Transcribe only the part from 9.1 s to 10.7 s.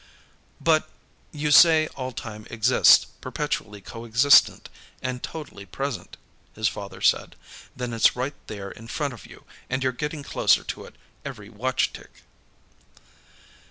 of you, and you're getting closer